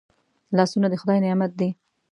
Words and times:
لاسونه 0.57 0.87
د 0.89 0.95
خدای 1.01 1.17
نعمت 1.25 1.51
دی 1.59 1.69